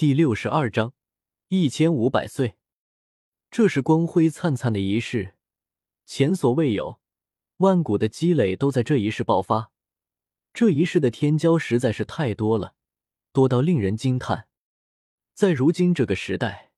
[0.00, 0.94] 第六十二章
[1.48, 2.54] 一千五百岁。
[3.50, 5.34] 这是光辉灿灿的一世，
[6.06, 6.98] 前所未有，
[7.58, 9.72] 万古的积累都在这一世爆发。
[10.54, 12.72] 这一世的天骄实在是太多了，
[13.30, 14.48] 多到令人惊叹。
[15.34, 16.70] 在如今这个时代，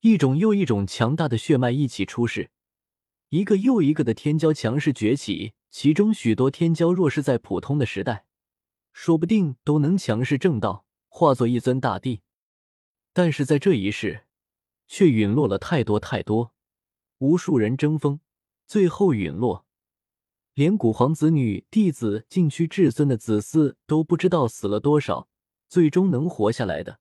[0.00, 2.50] 一种又一种强大的血脉一起出世，
[3.28, 5.52] 一个又一个的天骄强势崛起。
[5.70, 8.24] 其中许多天骄若是在普通的时代，
[8.94, 12.22] 说不定都能强势正道，化作一尊大帝。
[13.12, 14.24] 但是在这一世，
[14.86, 16.54] 却陨落了太多太多，
[17.18, 18.20] 无数人争锋，
[18.66, 19.66] 最后陨落，
[20.54, 25.28] 连古皇子女、弟子、禁区至尊的子嗣都不知道死了多少。
[25.68, 27.00] 最终能活下来的，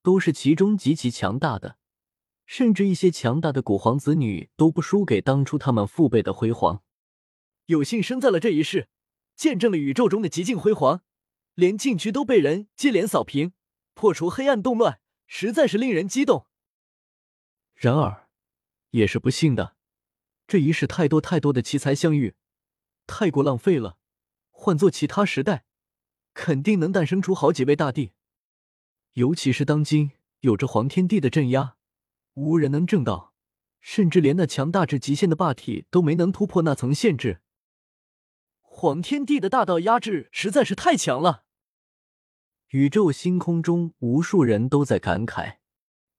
[0.00, 1.78] 都是其中极其强大的，
[2.46, 6.84] 甚至一些强大的古皇子女都不输给当初他们父辈的辉煌。
[7.66, 8.88] 有幸生在了这一世，
[9.34, 11.02] 见证了宇宙中的极尽辉煌，
[11.56, 13.52] 连禁区都被人接连扫平，
[13.94, 15.00] 破除黑暗动乱，
[15.36, 16.46] 实在是令人激动。
[17.74, 18.28] 然而，
[18.90, 19.74] 也是不幸的，
[20.46, 22.36] 这一世太多太多的奇才相遇，
[23.08, 23.98] 太过浪费了。
[24.52, 25.64] 换做其他时代，
[26.34, 28.12] 肯定能诞生出好几位大帝。
[29.14, 31.74] 尤其是当今有着黄天帝的镇压，
[32.34, 33.34] 无人能正道，
[33.80, 37.40] 甚至连那强大至极限的霸体都没能突破那层限制。
[38.60, 41.43] 黄天帝的大道压制实在是太强了。
[42.74, 45.58] 宇宙星空中，无数人都在感慨。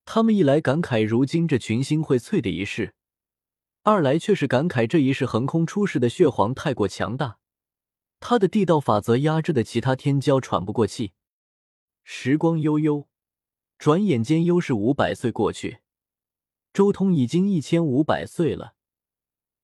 [0.05, 2.95] 他们一来感慨如今这群星荟萃的一世，
[3.83, 7.39] 二来却是感慨这一世横空出世的血皇太过强大，
[8.21, 11.11] 他的地道法则压制的其他天骄喘不过气。
[12.05, 13.09] 时光悠悠，
[13.77, 15.79] 转眼间又是五百岁过去，
[16.71, 18.75] 周通已经一千五百岁了。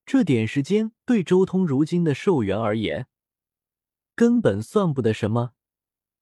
[0.05, 3.07] 这点时间对周通如今的寿元而言，
[4.13, 5.53] 根本算不得什么，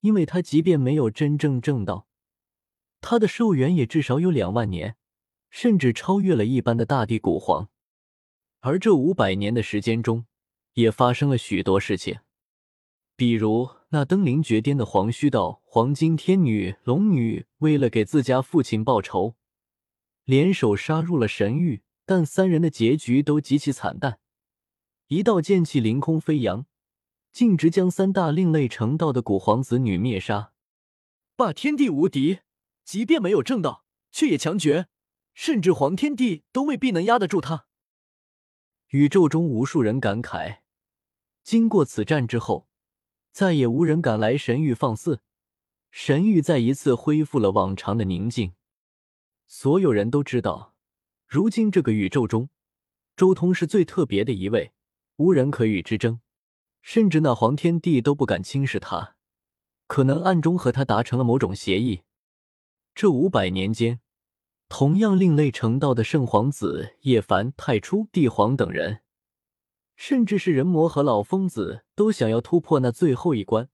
[0.02, 2.08] 因为他即便没有真正正道。
[3.02, 4.95] 他的寿元也至少有两万年，
[5.50, 7.69] 甚至超越了一般的大地古皇。
[8.59, 10.25] 而这五百年的时间中，
[10.73, 12.20] 也发生了许多事情，
[13.15, 19.36] 比如那登临绝巅的黄须道黄金天女龙女，为了给自家父亲报仇，
[20.26, 24.20] 联手杀入了神域，但三人的结局都极其惨淡。
[25.08, 26.66] 一道剑气凌空飞扬，
[27.39, 30.52] 径直将三大另类成道的古皇子女灭杀，
[31.38, 32.39] 霸天地无敌。
[32.83, 34.89] 即便没有正道，却也强绝，
[35.33, 37.67] 甚至黄天帝都未必能压得住他。
[38.89, 40.58] 宇宙中无数人感慨，
[41.42, 42.67] 经过此战之后，
[43.32, 45.22] 再也无人敢来神域放肆，
[45.92, 48.52] 神域再一次恢复了往常的宁静。
[49.48, 50.76] 所有人都知道，
[51.26, 52.49] 如今这个宇宙中，
[53.16, 54.73] 周通是最特别的一位，
[55.16, 56.20] 无人可与之争，
[56.82, 59.16] 甚至那黄天帝都不敢轻视他，
[59.88, 62.04] 可能暗中和他达成了某种协议。
[62.95, 64.00] 这五百年间，
[64.67, 69.02] 同样另类成道的圣皇子叶凡、太初、帝皇等人，
[69.95, 73.70] 甚至是人魔和老疯子，都想要突破那最后一关，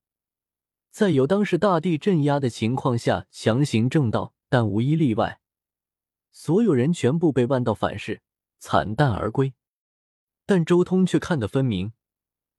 [0.92, 5.40] 在有当时大地镇压的情况下强行正道，但无一例外，
[6.32, 8.22] 所有人全部被万道反噬，
[8.60, 9.54] 惨淡而归。
[10.46, 11.94] 但周通却看得分明，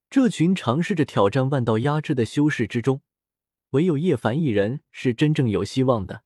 [0.09, 3.03] 这群尝试着挑战万道压制的修士之中，
[3.71, 6.23] 唯有叶凡一人是真正有希望的。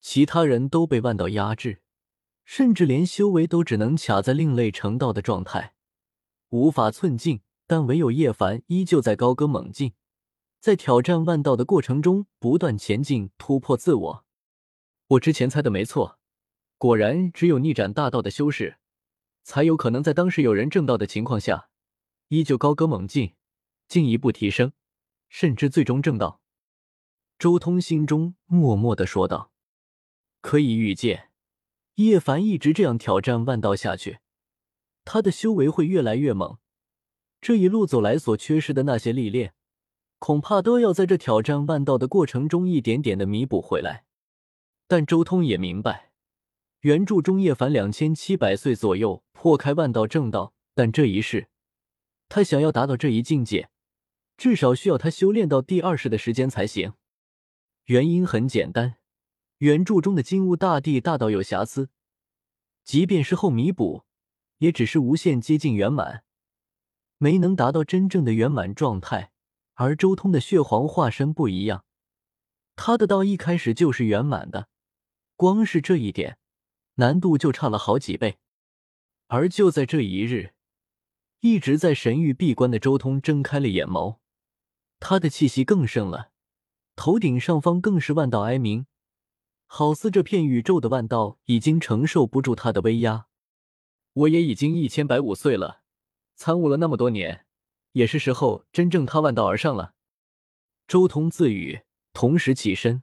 [0.00, 1.82] 其他人都被万道压制，
[2.44, 5.74] 甚至连修为都只能卡在另类成道的状态，
[6.50, 7.40] 无法寸进。
[7.68, 9.94] 但唯有叶凡依旧在高歌猛进，
[10.60, 14.24] 在挑战万道的过程中不断前进，突破自我。
[15.08, 16.20] 我之前猜的没错，
[16.78, 18.76] 果然只有逆斩大道的修士，
[19.42, 21.68] 才有可能在当时有人正道的情况下，
[22.28, 23.34] 依旧高歌猛进，
[23.88, 24.72] 进一步提升，
[25.28, 26.40] 甚至最终正道。
[27.38, 29.52] 周通心中默默的说道。
[30.40, 31.30] 可以预见，
[31.96, 34.18] 叶凡一直这样挑战万道下去，
[35.04, 36.58] 他的修为会越来越猛。
[37.40, 39.54] 这一路走来所缺失的那些历练，
[40.18, 44.04] 恐怕都要在这挑战万道的过程中一点点的弥补回来。
[44.88, 46.12] 但周通也明白，
[46.80, 51.48] 原著中叶凡两千七百岁左右破开万道正道，但这一世，
[52.28, 53.70] 他想要达到这一境界，
[54.36, 56.94] 至少需要他修炼到第二世的时间才行。
[57.84, 58.96] 原因很简单。
[59.58, 61.88] 原著中的金乌大帝大道有瑕疵，
[62.84, 64.04] 即便是后弥补，
[64.58, 66.24] 也只是无限接近圆满，
[67.16, 69.32] 没能达到真正的圆满状态。
[69.72, 71.86] 而周通的血皇化身不一样，
[72.74, 74.68] 他的道一开始就是圆满的，
[75.36, 76.38] 光是这一点
[76.96, 78.38] 难度就差了好几倍。
[79.28, 80.52] 而就在这一日，
[81.40, 84.18] 一直在神域闭关的周通睁开了眼眸，
[84.98, 86.30] 他的气息更盛了，
[86.96, 88.86] 头顶上方更是万道哀鸣。
[89.66, 93.26] 好似这片宇宙的万道已经承受不住他的威压。
[94.12, 95.82] 我也已经一千百五岁了，
[96.36, 97.46] 参悟了那么多年，
[97.92, 99.94] 也是时候真正踏万道而上了。
[100.88, 101.82] 周通自语，
[102.12, 103.02] 同时起身，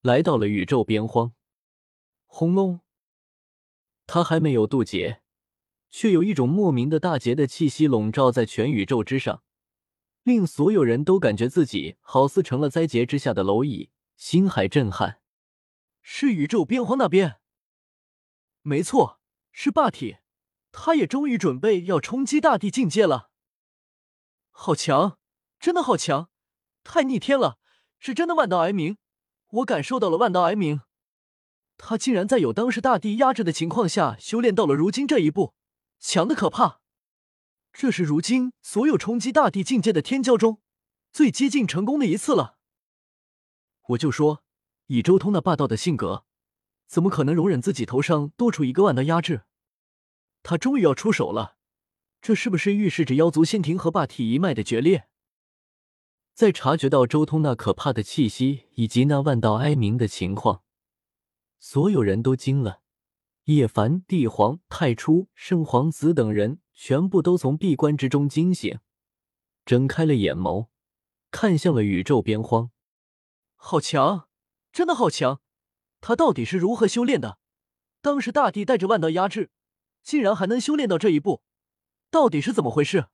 [0.00, 1.32] 来到了宇宙边荒。
[2.26, 2.80] 轰隆！
[4.06, 5.22] 他还没有渡劫，
[5.90, 9.42] 却有一种莫名的大劫的气息笼罩在全宇宙之上，
[10.22, 15.20] 令所有人都感觉自己好似成了灾劫之下的蝼蚁，心海震撼。
[16.02, 17.40] 是宇宙边荒那边，
[18.62, 19.20] 没错，
[19.52, 20.16] 是霸体。
[20.72, 23.30] 他也终于准备要冲击大地境界了，
[24.50, 25.18] 好强，
[25.58, 26.30] 真的好强，
[26.84, 27.58] 太逆天了，
[27.98, 28.96] 是真的万道哀鸣，
[29.48, 30.80] 我感受到了万道哀鸣。
[31.76, 35.54] 他竟然在有当时大地压制的情况下修炼到了如今这一步，
[36.00, 36.80] 强的可怕。
[37.72, 40.60] 这是如今所有冲击大地境界的天骄中
[41.12, 42.56] 最接近成功的一次了。
[43.90, 44.42] 我就说，
[44.86, 46.24] 以周通那霸道的性格，
[46.88, 49.42] 怎么可能容忍自己头上多出一个万道压制？
[50.42, 51.56] 他终于要出手了，
[52.20, 55.08] 这是不是预示着妖族仙庭和霸体一脉的决裂？
[56.34, 60.62] 在察觉到周通那可怕的气息以及那万道哀鸣的情况，
[61.58, 62.80] 所有人都惊了。
[63.50, 68.78] 叶凡、帝皇、太初、圣皇子等人全部都从闭关之中惊醒，
[69.64, 70.68] 睁开了眼眸，
[71.32, 72.70] 看向了宇宙边荒。
[73.56, 74.28] 好强，
[74.70, 75.40] 真的好强！
[76.00, 77.38] 他到底是如何修炼的？
[78.00, 79.50] 当时大帝带着万道压制。
[80.02, 81.42] 竟然还能修炼到这一步，
[82.10, 83.08] 到底是怎么回事？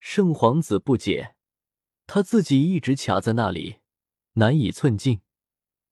[0.00, 1.34] 圣皇子不解，
[2.06, 3.80] 他自己一直卡在那里，
[4.34, 5.20] 难以寸进，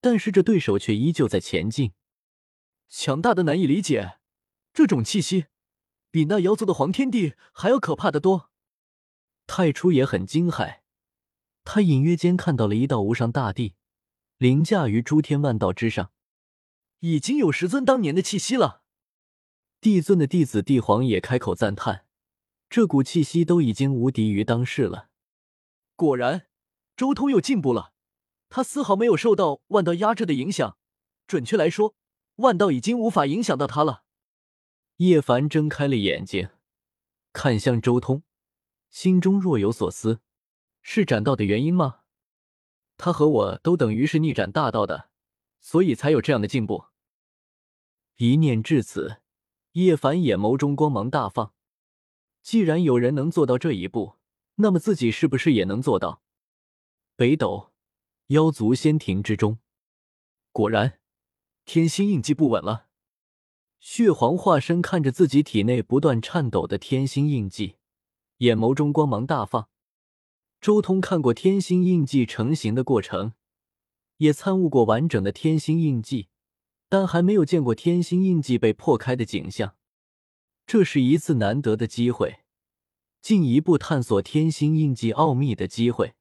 [0.00, 1.92] 但是这对手却依旧在前进，
[2.90, 4.18] 强大的难以理解。
[4.72, 5.46] 这种气息，
[6.10, 8.50] 比那妖族的黄天帝还要可怕的多。
[9.46, 10.80] 太初也很惊骇，
[11.64, 13.74] 他隐约间看到了一道无上大帝，
[14.36, 16.12] 凌驾于诸天万道之上，
[17.00, 18.82] 已经有十尊当年的气息了。
[19.80, 22.04] 帝尊的弟子帝皇也开口赞叹
[22.68, 25.08] ：“这股气息都已经无敌于当世了。
[25.96, 26.46] 果然，
[26.96, 27.92] 周通又进步了。
[28.48, 30.76] 他丝毫没有受到万道压制的影响，
[31.26, 31.96] 准确来说，
[32.40, 34.04] 万道已经无法影响到他了。”
[34.96, 36.50] 叶凡睁开了眼睛，
[37.32, 38.22] 看向周通，
[38.90, 40.20] 心中若有所思
[40.82, 42.00] ：“是斩道的原因吗？
[42.96, 45.08] 他和我都等于是逆斩大道的，
[45.60, 46.86] 所以才有这样的进步。”
[48.16, 49.22] 一念至此。
[49.74, 51.54] 叶凡眼眸中光芒大放，
[52.42, 54.16] 既然有人能做到这一步，
[54.56, 56.22] 那么自己是不是也能做到？
[57.14, 57.70] 北斗
[58.26, 59.60] 妖族仙庭之中，
[60.50, 60.99] 果然
[61.72, 62.88] 天星印记不稳了。
[63.78, 67.76] 血皇化身看着自己体内不断颤抖的天星印记，
[68.38, 69.68] 眼眸中光芒大放。
[70.60, 73.34] 周通看过天星印记成型的过程，
[74.16, 76.26] 也参悟过完整的天星印记。
[76.88, 79.76] 但还没有见过天星印记被破开的景象，
[80.66, 82.40] 这是一次难得的机会，
[83.22, 86.14] 进一步探索天星印记奥秘的机会。